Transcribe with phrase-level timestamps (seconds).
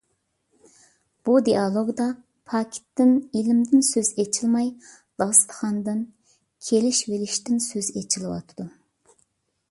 [1.27, 2.05] بۇ دېئالوگدا
[2.53, 4.71] پاكىتتىن، ئىلىمدىن سۆز ئېچىلماي
[5.23, 5.99] داستىخاندىن،
[6.69, 8.67] كېلىشۋېلىشتىن سۆز ئىچىلىۋاتىدۇ.